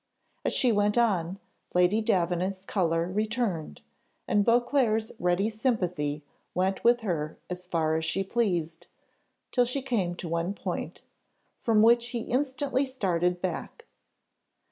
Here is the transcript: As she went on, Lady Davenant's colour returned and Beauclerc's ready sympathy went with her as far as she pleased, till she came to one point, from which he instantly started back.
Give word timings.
As 0.43 0.51
she 0.53 0.71
went 0.71 0.97
on, 0.97 1.37
Lady 1.75 2.01
Davenant's 2.01 2.65
colour 2.65 3.05
returned 3.07 3.83
and 4.27 4.43
Beauclerc's 4.43 5.11
ready 5.19 5.47
sympathy 5.47 6.23
went 6.55 6.83
with 6.83 7.01
her 7.01 7.37
as 7.51 7.67
far 7.67 7.95
as 7.95 8.03
she 8.03 8.23
pleased, 8.23 8.87
till 9.51 9.65
she 9.65 9.83
came 9.83 10.15
to 10.15 10.27
one 10.27 10.55
point, 10.55 11.03
from 11.59 11.83
which 11.83 12.07
he 12.07 12.21
instantly 12.21 12.83
started 12.83 13.43
back. 13.43 13.85